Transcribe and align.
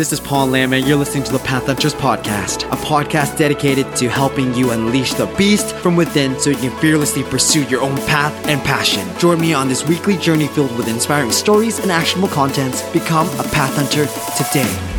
This 0.00 0.14
is 0.14 0.20
Paul 0.20 0.46
Lam, 0.46 0.72
and 0.72 0.88
you're 0.88 0.96
listening 0.96 1.24
to 1.24 1.32
the 1.32 1.40
Path 1.40 1.66
Hunters 1.66 1.92
Podcast, 1.92 2.62
a 2.72 2.76
podcast 2.76 3.36
dedicated 3.36 3.94
to 3.96 4.08
helping 4.08 4.54
you 4.54 4.70
unleash 4.70 5.12
the 5.12 5.26
beast 5.36 5.76
from 5.76 5.94
within 5.94 6.40
so 6.40 6.48
you 6.48 6.56
can 6.56 6.78
fearlessly 6.78 7.22
pursue 7.22 7.64
your 7.64 7.82
own 7.82 7.98
path 8.06 8.32
and 8.46 8.62
passion. 8.62 9.06
Join 9.18 9.38
me 9.38 9.52
on 9.52 9.68
this 9.68 9.86
weekly 9.86 10.16
journey 10.16 10.46
filled 10.46 10.74
with 10.78 10.88
inspiring 10.88 11.30
stories 11.30 11.80
and 11.80 11.92
actionable 11.92 12.28
contents. 12.28 12.80
Become 12.94 13.28
a 13.38 13.42
Path 13.42 13.76
Hunter 13.76 14.06
today. 14.42 14.89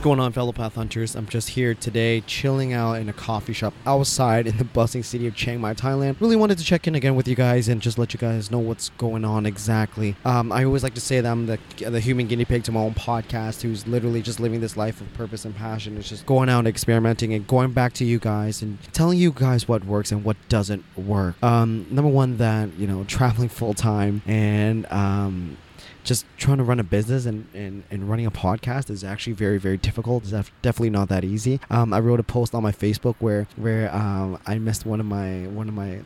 What's 0.00 0.06
going 0.06 0.20
on, 0.20 0.32
fellow 0.32 0.52
path 0.52 0.76
hunters? 0.76 1.14
I'm 1.14 1.26
just 1.26 1.50
here 1.50 1.74
today, 1.74 2.22
chilling 2.22 2.72
out 2.72 2.94
in 2.94 3.10
a 3.10 3.12
coffee 3.12 3.52
shop 3.52 3.74
outside 3.84 4.46
in 4.46 4.56
the 4.56 4.64
bustling 4.64 5.02
city 5.02 5.26
of 5.26 5.34
Chiang 5.34 5.60
Mai, 5.60 5.74
Thailand. 5.74 6.18
Really 6.20 6.36
wanted 6.36 6.56
to 6.56 6.64
check 6.64 6.86
in 6.88 6.94
again 6.94 7.16
with 7.16 7.28
you 7.28 7.34
guys 7.34 7.68
and 7.68 7.82
just 7.82 7.98
let 7.98 8.14
you 8.14 8.18
guys 8.18 8.50
know 8.50 8.60
what's 8.60 8.88
going 8.96 9.26
on 9.26 9.44
exactly. 9.44 10.16
Um, 10.24 10.52
I 10.52 10.64
always 10.64 10.82
like 10.82 10.94
to 10.94 11.02
say 11.02 11.20
that 11.20 11.30
I'm 11.30 11.44
the 11.44 11.58
the 11.76 12.00
human 12.00 12.28
guinea 12.28 12.46
pig 12.46 12.64
to 12.64 12.72
my 12.72 12.80
own 12.80 12.94
podcast, 12.94 13.60
who's 13.60 13.86
literally 13.86 14.22
just 14.22 14.40
living 14.40 14.62
this 14.62 14.74
life 14.74 15.02
of 15.02 15.12
purpose 15.12 15.44
and 15.44 15.54
passion. 15.54 15.98
It's 15.98 16.08
just 16.08 16.24
going 16.24 16.48
out, 16.48 16.60
and 16.60 16.68
experimenting, 16.68 17.34
and 17.34 17.46
going 17.46 17.72
back 17.72 17.92
to 17.94 18.06
you 18.06 18.18
guys 18.18 18.62
and 18.62 18.78
telling 18.94 19.18
you 19.18 19.32
guys 19.32 19.68
what 19.68 19.84
works 19.84 20.12
and 20.12 20.24
what 20.24 20.38
doesn't 20.48 20.82
work. 20.96 21.34
Um, 21.42 21.86
number 21.90 22.10
one, 22.10 22.38
that 22.38 22.72
you 22.78 22.86
know, 22.86 23.04
traveling 23.04 23.50
full 23.50 23.74
time 23.74 24.22
and 24.24 24.90
um, 24.90 25.58
just 26.04 26.24
trying 26.36 26.58
to 26.58 26.64
run 26.64 26.80
a 26.80 26.84
business 26.84 27.26
and, 27.26 27.46
and, 27.54 27.82
and 27.90 28.08
running 28.08 28.26
a 28.26 28.30
podcast 28.30 28.90
is 28.90 29.04
actually 29.04 29.32
very 29.34 29.58
very 29.58 29.76
difficult. 29.76 30.22
It's 30.24 30.32
def- 30.32 30.52
definitely 30.62 30.90
not 30.90 31.08
that 31.08 31.24
easy. 31.24 31.60
Um, 31.70 31.92
i 31.92 32.00
wrote 32.00 32.20
a 32.20 32.24
post 32.24 32.54
on 32.54 32.62
my 32.62 32.72
facebook 32.72 33.16
where 33.18 33.46
where 33.56 33.94
um, 33.94 34.38
i 34.46 34.58
missed 34.58 34.86
one 34.86 35.00
of 35.00 35.06
my 35.06 35.46
one 35.46 35.68
of 35.68 35.74
my 35.74 36.00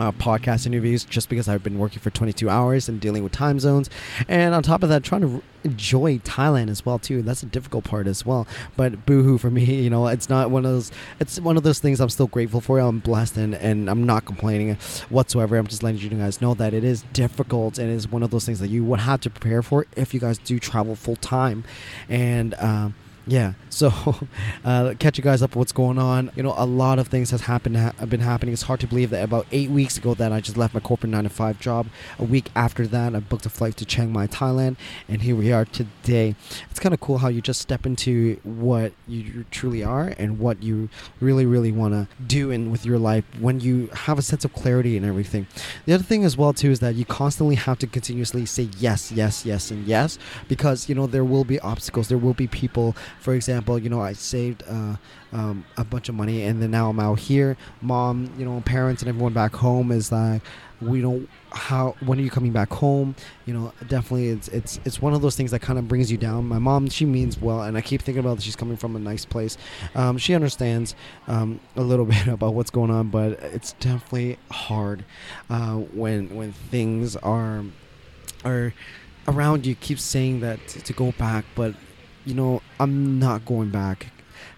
uh, 0.00 0.12
podcast 0.12 0.66
interviews 0.66 1.04
just 1.04 1.28
because 1.28 1.48
I've 1.48 1.62
been 1.62 1.78
working 1.78 2.00
for 2.00 2.10
22 2.10 2.48
hours 2.48 2.88
and 2.88 3.00
dealing 3.00 3.22
with 3.22 3.32
time 3.32 3.60
zones, 3.60 3.90
and 4.28 4.54
on 4.54 4.62
top 4.62 4.82
of 4.82 4.88
that, 4.88 5.02
trying 5.02 5.22
to 5.22 5.42
enjoy 5.64 6.18
Thailand 6.18 6.68
as 6.70 6.84
well 6.84 6.98
too. 6.98 7.22
That's 7.22 7.42
a 7.42 7.46
difficult 7.46 7.84
part 7.84 8.06
as 8.06 8.26
well. 8.26 8.46
But 8.76 9.06
boohoo 9.06 9.38
for 9.38 9.50
me, 9.58 9.64
you 9.64 9.90
know, 9.90 10.06
it's 10.06 10.28
not 10.28 10.50
one 10.50 10.64
of 10.64 10.72
those. 10.72 10.90
It's 11.20 11.40
one 11.40 11.56
of 11.56 11.62
those 11.62 11.78
things 11.78 12.00
I'm 12.00 12.10
still 12.10 12.26
grateful 12.26 12.60
for. 12.60 12.78
I'm 12.78 12.98
blessed 12.98 13.36
and 13.36 13.54
and 13.54 13.88
I'm 13.88 14.04
not 14.04 14.24
complaining 14.24 14.76
whatsoever. 15.08 15.56
I'm 15.56 15.66
just 15.66 15.82
letting 15.82 16.00
you 16.00 16.10
guys 16.10 16.40
know 16.40 16.54
that 16.54 16.74
it 16.74 16.84
is 16.84 17.02
difficult 17.12 17.78
and 17.78 17.90
is 17.90 18.10
one 18.10 18.22
of 18.22 18.30
those 18.30 18.44
things 18.44 18.60
that 18.60 18.68
you 18.68 18.84
would 18.84 19.00
have 19.00 19.20
to 19.22 19.30
prepare 19.30 19.62
for 19.62 19.86
if 19.96 20.14
you 20.14 20.20
guys 20.20 20.38
do 20.38 20.58
travel 20.58 20.96
full 20.96 21.16
time, 21.16 21.64
and. 22.08 22.54
Um, 22.58 22.94
yeah. 23.26 23.52
So 23.70 23.92
uh, 24.64 24.94
catch 24.98 25.16
you 25.18 25.24
guys 25.24 25.42
up 25.42 25.54
what's 25.56 25.72
going 25.72 25.98
on. 25.98 26.30
You 26.34 26.42
know 26.42 26.54
a 26.56 26.66
lot 26.66 26.98
of 26.98 27.08
things 27.08 27.30
has 27.30 27.42
happened 27.42 27.76
ha- 27.76 27.92
been 28.06 28.20
happening. 28.20 28.52
It's 28.52 28.62
hard 28.62 28.80
to 28.80 28.86
believe 28.86 29.10
that 29.10 29.22
about 29.22 29.46
eight 29.52 29.70
weeks 29.70 29.96
ago 29.96 30.14
that 30.14 30.32
i 30.32 30.40
just 30.40 30.56
left 30.56 30.74
my 30.74 30.80
corporate 30.80 31.10
9 31.10 31.24
to 31.24 31.30
5 31.30 31.60
job. 31.60 31.86
A 32.18 32.24
week 32.24 32.50
after 32.54 32.86
that 32.86 33.14
i 33.14 33.20
booked 33.20 33.46
a 33.46 33.50
flight 33.50 33.76
to 33.76 33.84
chiang 33.84 34.12
mai 34.12 34.26
thailand 34.26 34.76
and 35.08 35.22
here 35.22 35.36
we 35.36 35.52
are 35.52 35.64
today. 35.64 36.34
It's 36.70 36.80
kind 36.80 36.92
of 36.92 37.00
cool 37.00 37.18
how 37.18 37.28
you 37.28 37.40
just 37.40 37.60
step 37.60 37.86
into 37.86 38.40
what 38.42 38.92
you 39.06 39.44
truly 39.50 39.84
are 39.84 40.14
and 40.18 40.38
what 40.38 40.62
you 40.62 40.88
really 41.20 41.46
really 41.46 41.72
want 41.72 41.94
to 41.94 42.08
do 42.24 42.50
in 42.50 42.70
with 42.70 42.84
your 42.84 42.98
life 42.98 43.24
when 43.38 43.60
you 43.60 43.86
have 43.88 44.18
a 44.18 44.22
sense 44.22 44.44
of 44.44 44.52
clarity 44.52 44.96
and 44.96 45.06
everything. 45.06 45.46
The 45.86 45.94
other 45.94 46.04
thing 46.04 46.24
as 46.24 46.36
well 46.36 46.52
too 46.52 46.70
is 46.70 46.80
that 46.80 46.94
you 46.94 47.04
constantly 47.04 47.54
have 47.54 47.78
to 47.78 47.86
continuously 47.86 48.46
say 48.46 48.68
yes 48.78 49.12
yes 49.12 49.46
yes 49.46 49.70
and 49.70 49.86
yes 49.86 50.18
because 50.48 50.88
you 50.88 50.94
know 50.94 51.06
there 51.06 51.24
will 51.24 51.44
be 51.44 51.60
obstacles. 51.60 52.08
There 52.08 52.18
will 52.18 52.34
be 52.34 52.46
people 52.46 52.96
for 53.20 53.34
example, 53.34 53.78
you 53.78 53.88
know, 53.88 54.00
I 54.00 54.12
saved 54.12 54.62
uh, 54.68 54.96
um, 55.32 55.64
a 55.76 55.84
bunch 55.84 56.08
of 56.08 56.14
money, 56.14 56.42
and 56.44 56.62
then 56.62 56.70
now 56.70 56.90
I'm 56.90 57.00
out 57.00 57.18
here. 57.18 57.56
Mom, 57.80 58.32
you 58.38 58.44
know, 58.44 58.60
parents 58.64 59.02
and 59.02 59.08
everyone 59.08 59.32
back 59.32 59.54
home 59.54 59.90
is 59.92 60.12
like, 60.12 60.42
we 60.82 61.00
don't 61.00 61.28
how 61.50 61.94
when 62.04 62.18
are 62.18 62.22
you 62.22 62.30
coming 62.30 62.52
back 62.52 62.72
home? 62.72 63.14
You 63.46 63.54
know 63.54 63.72
definitely 63.82 64.28
it's 64.28 64.48
it's 64.48 64.80
it's 64.84 65.00
one 65.00 65.14
of 65.14 65.22
those 65.22 65.36
things 65.36 65.50
that 65.50 65.60
kind 65.60 65.78
of 65.78 65.86
brings 65.88 66.10
you 66.10 66.18
down. 66.18 66.46
My 66.46 66.58
mom 66.58 66.88
she 66.88 67.04
means 67.04 67.38
well 67.38 67.62
and 67.62 67.76
i 67.76 67.80
keep 67.80 68.02
thinking 68.02 68.20
about 68.20 68.36
that 68.36 68.42
she's 68.42 68.56
coming 68.56 68.76
from 68.76 68.96
a 68.96 68.98
nice 68.98 69.24
place. 69.24 69.56
Um, 69.94 70.18
she 70.18 70.34
understands 70.34 70.94
um, 71.28 71.60
a 71.76 71.82
little 71.82 72.04
bit 72.06 72.26
about 72.26 72.54
what's 72.54 72.70
going 72.70 72.90
on 72.90 73.08
but 73.08 73.32
it's 73.32 73.72
definitely 73.74 74.38
hard 74.50 75.04
uh, 75.50 75.76
when 75.76 76.34
when 76.34 76.52
things 76.52 77.16
are 77.16 77.64
are 78.44 78.74
around 79.28 79.66
you. 79.66 79.74
Keep 79.74 79.98
saying 79.98 80.40
that 80.40 80.66
to, 80.68 80.80
to 80.80 80.92
go 80.92 81.12
back 81.12 81.44
but 81.54 81.74
you 82.24 82.34
know, 82.34 82.62
I'm 82.78 83.18
not 83.18 83.44
going 83.44 83.70
back. 83.70 84.08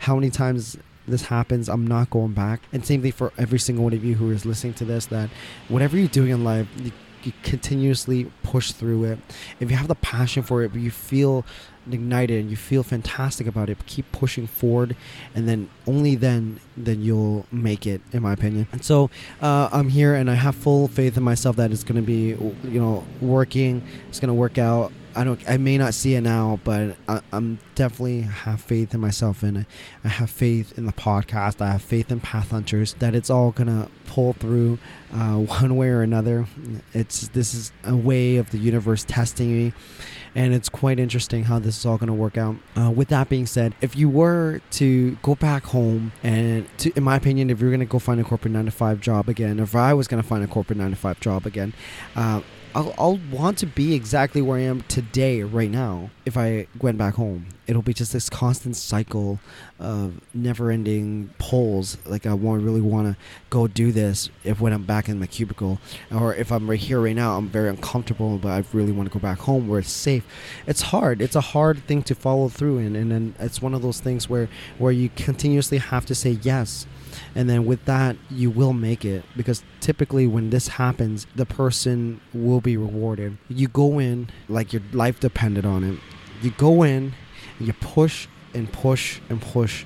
How 0.01 0.15
many 0.15 0.31
times 0.31 0.77
this 1.07 1.23
happens, 1.27 1.69
I'm 1.69 1.87
not 1.87 2.11
going 2.11 2.33
back. 2.33 2.63
And 2.73 2.85
same 2.85 3.03
thing 3.03 3.13
for 3.13 3.33
every 3.39 3.59
single 3.59 3.85
one 3.85 3.93
of 3.93 4.05
you 4.05 4.15
who 4.15 4.31
is 4.31 4.47
listening 4.47 4.75
to 4.75 4.85
this 4.85 5.07
that 5.07 5.31
whatever 5.69 5.97
you're 5.97 6.09
doing 6.09 6.31
in 6.31 6.45
life, 6.45 6.67
you, 6.77 6.93
you 7.23 7.33
continuously 7.43 8.31
push 8.43 8.73
through 8.73 9.05
it. 9.05 9.19
If 9.61 9.71
you 9.71 9.77
have 9.77 9.89
the 9.89 9.95
passion 9.95 10.43
for 10.43 10.63
it, 10.63 10.73
but 10.73 10.81
you 10.81 10.91
feel 10.91 11.45
ignited 11.91 12.41
and 12.41 12.51
you 12.51 12.57
feel 12.57 12.83
fantastic 12.83 13.47
about 13.47 13.69
it, 13.69 13.85
keep 13.87 14.11
pushing 14.13 14.47
forward, 14.47 14.97
and 15.35 15.49
then 15.49 15.69
only 15.87 16.15
then 16.15 16.61
then 16.77 17.03
you'll 17.03 17.47
make 17.53 17.87
it, 17.87 18.01
in 18.13 18.23
my 18.23 18.33
opinion. 18.33 18.67
And 18.73 18.85
so 18.85 19.11
uh, 19.43 19.69
I'm 19.73 19.89
here, 19.89 20.15
and 20.15 20.31
I 20.31 20.35
have 20.35 20.55
full 20.55 20.89
faith 20.89 21.17
in 21.17 21.23
myself 21.23 21.57
that 21.57 21.71
it's 21.71 21.85
going 21.85 22.01
to 22.01 22.07
be, 22.07 22.29
you 22.69 22.81
know, 22.81 23.05
working. 23.21 23.83
It's 24.09 24.21
going 24.21 24.29
to 24.29 24.35
work 24.35 24.59
out. 24.59 24.93
I 25.17 25.25
don't. 25.25 25.41
I 25.49 25.57
may 25.59 25.79
not 25.79 25.95
see 25.95 26.15
it 26.15 26.23
now, 26.23 26.59
but 26.65 26.97
I, 27.09 27.21
am 27.33 27.59
definitely 27.75 28.23
have 28.23 28.61
faith 28.61 28.95
in 28.95 29.01
myself, 29.01 29.43
and 29.43 29.65
I 30.03 30.09
have 30.09 30.31
faith 30.31 30.77
in 30.77 30.87
the 30.87 30.93
podcast. 30.93 31.61
I 31.61 31.73
have 31.73 31.83
faith 31.83 32.11
in 32.11 32.21
Path 32.21 32.51
Hunters 32.51 32.95
that 32.95 33.15
it's 33.15 33.31
all 33.31 33.53
gonna 33.53 33.89
pull 34.07 34.33
through, 34.33 34.79
uh, 35.13 35.37
one 35.61 35.77
way 35.77 35.89
or 35.89 36.03
another. 36.03 36.47
It's 36.93 37.29
this 37.29 37.55
is 37.55 37.73
a 37.85 37.97
way 37.97 38.37
of 38.37 38.51
the 38.51 38.59
universe 38.59 39.05
testing 39.05 39.53
me, 39.53 39.73
and 40.35 40.53
it's 40.53 40.69
quite 40.69 40.99
interesting 40.99 41.45
how 41.45 41.61
this 41.61 41.79
is 41.79 41.87
all 41.87 41.97
gonna 41.97 42.15
work 42.15 42.37
out. 42.37 42.57
Uh, 42.77 42.91
with 42.91 43.09
that 43.09 43.29
being 43.29 43.47
said, 43.47 43.75
if 43.81 43.97
you 43.97 44.09
were 44.09 44.61
to 44.73 45.17
go 45.23 45.37
back 45.37 45.65
home 45.67 46.13
and, 46.23 46.67
to, 46.79 46.93
in 46.97 47.05
my 47.05 47.17
opinion, 47.17 47.51
if 47.51 47.61
you're 47.61 47.71
gonna 47.71 47.85
go 47.85 48.01
find 48.01 48.21
a 48.21 48.25
corporate 48.25 48.53
nine 48.53 48.65
to 48.65 48.73
five 48.73 49.01
job 49.01 49.29
again, 49.29 49.61
if 49.61 49.77
I 49.77 49.95
was 49.95 50.09
gonna 50.09 50.25
find 50.25 50.43
a 50.43 50.49
corporate 50.49 50.79
nine 50.79 50.91
to 50.91 50.97
five 50.97 51.21
job 51.21 51.47
again. 51.47 51.73
Uh, 52.17 52.41
I'll, 52.75 52.95
I'll 52.99 53.21
want 53.31 53.59
to 53.59 53.67
be 53.67 53.95
exactly 53.95 54.43
where 54.43 54.59
I 54.59 54.63
am 54.63 54.83
today, 54.83 55.43
right 55.43 55.71
now, 55.71 56.11
if 56.27 56.37
I 56.37 56.67
went 56.81 56.99
back 56.99 57.15
home. 57.15 57.47
It'll 57.67 57.83
be 57.83 57.95
just 57.95 58.13
this 58.13 58.29
constant 58.29 58.77
cycle 58.77 59.39
of 59.79 60.21
never-ending 60.35 61.31
pulls. 61.39 61.97
Like 62.05 62.27
I 62.27 62.35
won't 62.35 62.63
really 62.63 62.81
want 62.81 63.07
to 63.07 63.17
go 63.49 63.67
do 63.67 63.93
this 63.93 64.29
if 64.43 64.61
when 64.61 64.73
I'm 64.73 64.85
back 64.85 65.09
in 65.09 65.19
my 65.19 65.27
cubicle, 65.27 65.79
or 66.15 66.35
if 66.35 66.51
I'm 66.51 66.69
right 66.69 66.79
here 66.79 67.01
right 67.01 67.17
now, 67.17 67.39
I'm 67.39 67.49
very 67.49 67.69
uncomfortable, 67.69 68.39
but 68.39 68.49
I 68.49 68.65
really 68.73 68.93
want 68.93 69.09
to 69.09 69.13
go 69.13 69.21
back 69.21 69.39
home 69.39 69.69
where 69.69 69.79
it's 69.79 69.91
safe. 69.91 70.27
It's 70.67 70.83
hard. 70.83 71.23
It's 71.23 71.37
a 71.37 71.41
hard 71.41 71.85
thing 71.87 72.03
to 72.03 72.15
follow 72.15 72.49
through, 72.49 72.79
and 72.79 72.97
and 72.97 73.11
then 73.11 73.35
it's 73.39 73.63
one 73.63 73.73
of 73.73 73.83
those 73.83 74.01
things 74.01 74.29
where 74.29 74.49
where 74.79 74.93
you 74.93 75.09
continuously 75.17 75.79
have 75.79 76.05
to 76.07 76.15
say 76.15 76.39
yes 76.43 76.87
and 77.35 77.49
then 77.49 77.65
with 77.65 77.85
that 77.85 78.17
you 78.31 78.51
will 78.51 78.73
make 78.73 79.05
it. 79.05 79.25
Because 79.37 79.63
typically 79.81 80.27
when 80.27 80.51
this 80.51 80.69
happens 80.69 81.27
the 81.35 81.47
person 81.47 82.21
will 82.33 82.61
be 82.61 82.77
rewarded. 82.77 83.39
You 83.49 83.69
go 83.69 83.99
in 83.99 84.31
like 84.49 84.73
your 84.73 84.83
life 84.93 85.21
depended 85.21 85.67
on 85.67 85.85
it. 85.85 85.99
You 86.43 86.51
go 86.51 86.83
in 86.83 87.15
you 87.61 87.73
push 87.75 88.27
and 88.53 88.73
push 88.73 89.21
and 89.29 89.41
push 89.41 89.85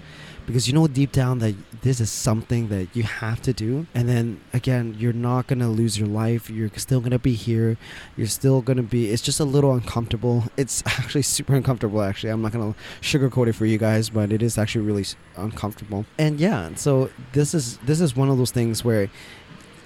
because 0.48 0.66
you 0.66 0.72
know 0.72 0.88
deep 0.88 1.12
down 1.12 1.40
that 1.40 1.54
this 1.82 2.00
is 2.00 2.10
something 2.10 2.68
that 2.68 2.88
you 2.96 3.02
have 3.02 3.42
to 3.42 3.52
do. 3.52 3.86
And 3.94 4.08
then 4.08 4.40
again 4.54 4.96
you're 4.98 5.12
not 5.12 5.46
going 5.46 5.58
to 5.58 5.68
lose 5.68 5.98
your 5.98 6.08
life. 6.08 6.48
You're 6.48 6.70
still 6.76 7.00
going 7.00 7.10
to 7.10 7.18
be 7.18 7.34
here. 7.34 7.76
You're 8.16 8.28
still 8.28 8.62
going 8.62 8.78
to 8.78 8.82
be 8.82 9.10
it's 9.10 9.20
just 9.20 9.40
a 9.40 9.44
little 9.44 9.74
uncomfortable. 9.74 10.44
It's 10.56 10.82
actually 10.86 11.22
super 11.22 11.54
uncomfortable 11.54 12.00
actually. 12.00 12.30
I'm 12.30 12.40
not 12.40 12.52
going 12.52 12.72
to 12.72 12.78
sugarcoat 13.02 13.48
it 13.48 13.52
for 13.52 13.66
you 13.66 13.76
guys 13.76 14.08
but 14.08 14.32
it 14.32 14.42
is 14.42 14.56
actually 14.56 14.86
really 14.86 15.04
uncomfortable. 15.36 16.06
And 16.18 16.40
yeah 16.40 16.74
so 16.76 17.10
this 17.34 17.52
is 17.52 17.76
this 17.78 18.00
is 18.00 18.16
one 18.16 18.30
of 18.30 18.38
those 18.38 18.50
things 18.50 18.82
where 18.82 19.10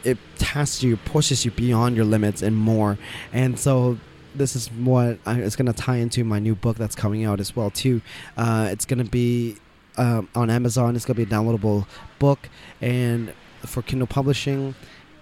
it 0.05 0.19
tests 0.39 0.83
you 0.83 0.97
pushes 0.97 1.45
you 1.45 1.51
beyond 1.51 1.97
your 1.97 2.05
limits 2.05 2.41
and 2.41 2.57
more. 2.57 2.99
And 3.33 3.59
so 3.59 3.99
this 4.37 4.55
is 4.55 4.69
what 4.71 5.19
I, 5.27 5.41
it's 5.41 5.57
going 5.57 5.67
to 5.67 5.73
tie 5.73 5.97
into 5.97 6.23
my 6.23 6.39
new 6.39 6.55
book 6.55 6.77
that's 6.77 6.95
coming 6.95 7.25
out 7.25 7.41
as 7.41 7.57
well 7.57 7.71
too. 7.71 8.01
Uh, 8.37 8.69
it's 8.71 8.85
going 8.85 9.05
to 9.05 9.11
be 9.11 9.57
um, 9.97 10.29
on 10.35 10.51
Amazon. 10.51 10.97
It's 10.97 11.05
gonna 11.05 11.17
be 11.17 11.23
a 11.23 11.27
downloadable 11.27 11.87
book, 12.19 12.49
and 12.81 13.33
for 13.67 13.83
Kindle 13.83 14.07
publishing. 14.07 14.75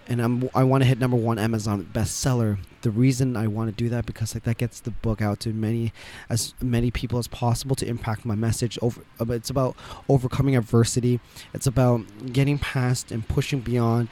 And 0.08 0.20
I'm 0.20 0.50
I 0.56 0.64
want 0.64 0.82
to 0.82 0.88
hit 0.88 0.98
number 0.98 1.16
one 1.16 1.38
Amazon 1.38 1.88
bestseller. 1.92 2.58
The 2.82 2.90
reason 2.90 3.36
I 3.36 3.46
want 3.46 3.68
to 3.68 3.84
do 3.84 3.88
that 3.90 4.06
because 4.06 4.34
like 4.34 4.42
that 4.42 4.58
gets 4.58 4.80
the 4.80 4.90
book 4.90 5.22
out 5.22 5.38
to 5.40 5.52
many 5.52 5.92
as 6.28 6.54
many 6.60 6.90
people 6.90 7.18
as 7.20 7.28
possible 7.28 7.76
to 7.76 7.86
impact 7.86 8.24
my 8.24 8.34
message. 8.34 8.76
Over 8.82 9.02
it's 9.20 9.50
about 9.50 9.76
overcoming 10.08 10.56
adversity. 10.56 11.20
It's 11.54 11.66
about 11.68 12.32
getting 12.32 12.58
past 12.58 13.12
and 13.12 13.26
pushing 13.28 13.60
beyond 13.60 14.08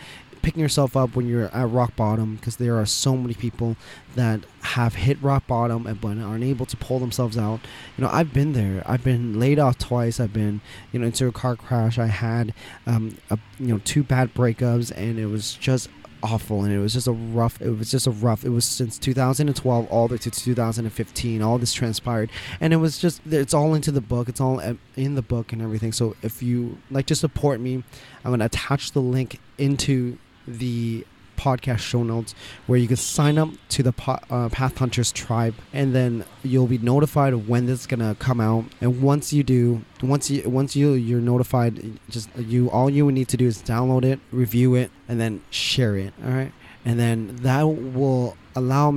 picking 0.48 0.62
yourself 0.62 0.96
up 0.96 1.14
when 1.14 1.28
you're 1.28 1.54
at 1.54 1.68
rock 1.68 1.94
bottom 1.94 2.36
because 2.36 2.56
there 2.56 2.74
are 2.74 2.86
so 2.86 3.14
many 3.14 3.34
people 3.34 3.76
that 4.14 4.40
have 4.62 4.94
hit 4.94 5.22
rock 5.22 5.46
bottom 5.46 5.86
and 5.86 6.00
but 6.00 6.16
aren't 6.16 6.42
able 6.42 6.64
to 6.64 6.74
pull 6.78 6.98
themselves 6.98 7.36
out. 7.36 7.60
You 7.98 8.04
know, 8.04 8.10
I've 8.10 8.32
been 8.32 8.54
there. 8.54 8.82
I've 8.86 9.04
been 9.04 9.38
laid 9.38 9.58
off 9.58 9.76
twice. 9.76 10.18
I've 10.18 10.32
been, 10.32 10.62
you 10.90 11.00
know, 11.00 11.04
into 11.04 11.26
a 11.26 11.32
car 11.32 11.54
crash. 11.54 11.98
I 11.98 12.06
had, 12.06 12.54
um, 12.86 13.18
a, 13.28 13.38
you 13.58 13.66
know, 13.66 13.78
two 13.84 14.02
bad 14.02 14.32
breakups, 14.32 14.90
and 14.96 15.18
it 15.18 15.26
was 15.26 15.52
just 15.52 15.90
awful 16.22 16.64
and 16.64 16.72
it 16.72 16.80
was 16.80 16.94
just 16.94 17.06
a 17.06 17.12
rough 17.12 17.62
it 17.62 17.70
was 17.70 17.92
just 17.92 18.08
a 18.08 18.10
rough 18.10 18.44
it 18.44 18.48
was 18.48 18.64
since 18.64 18.98
2012 18.98 19.86
all 19.88 20.08
the 20.08 20.14
way 20.14 20.18
to 20.18 20.28
2015 20.28 21.42
all 21.42 21.58
this 21.58 21.72
transpired 21.72 22.28
and 22.60 22.72
it 22.72 22.78
was 22.78 22.98
just 22.98 23.20
it's 23.30 23.54
all 23.54 23.72
into 23.72 23.92
the 23.92 24.00
book 24.00 24.28
it's 24.28 24.40
all 24.40 24.60
in 24.96 25.14
the 25.14 25.22
book 25.22 25.52
and 25.52 25.62
everything 25.62 25.92
so 25.92 26.16
if 26.20 26.42
you 26.42 26.76
like 26.90 27.06
to 27.06 27.14
support 27.14 27.60
me 27.60 27.84
i'm 28.24 28.30
going 28.30 28.40
to 28.40 28.46
attach 28.46 28.90
the 28.90 29.00
link 29.00 29.38
into 29.58 30.18
the 30.48 31.06
podcast 31.38 31.78
show 31.78 32.02
notes 32.02 32.34
where 32.66 32.78
you 32.78 32.88
can 32.88 32.96
sign 32.96 33.38
up 33.38 33.48
to 33.68 33.82
the 33.82 33.94
uh, 34.28 34.48
Path 34.48 34.76
Hunters 34.78 35.12
tribe, 35.12 35.54
and 35.72 35.94
then 35.94 36.24
you'll 36.42 36.66
be 36.66 36.78
notified 36.78 37.32
of 37.32 37.48
when 37.48 37.66
this 37.66 37.80
is 37.80 37.86
gonna 37.86 38.16
come 38.18 38.40
out. 38.40 38.64
And 38.80 39.00
once 39.00 39.32
you 39.32 39.42
do, 39.42 39.82
once 40.02 40.30
you 40.30 40.48
once 40.48 40.74
you 40.76 40.92
you're 40.92 41.20
notified, 41.20 41.98
just 42.10 42.28
you 42.36 42.70
all 42.70 42.90
you 42.90 43.06
would 43.06 43.14
need 43.14 43.28
to 43.28 43.36
do 43.36 43.46
is 43.46 43.62
download 43.62 44.04
it, 44.04 44.20
review 44.32 44.74
it, 44.74 44.90
and 45.08 45.20
then 45.20 45.42
share 45.50 45.96
it. 45.96 46.12
All 46.24 46.32
right, 46.32 46.52
and 46.84 46.98
then 46.98 47.36
that 47.36 47.62
will 47.62 48.36
allow 48.56 48.86